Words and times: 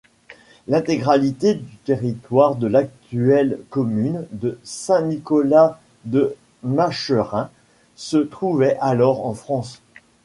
L'intégralité 0.67 1.53
du 1.53 1.77
territoire 1.85 2.55
de 2.55 2.65
l'actuelle 2.65 3.59
commune 3.69 4.25
de 4.31 4.57
Saint-Nicolas-de-Macherin 4.63 7.51
se 7.95 8.17
trouvait 8.17 8.77
alors 8.79 9.27
en 9.27 9.35
France. 9.35 9.79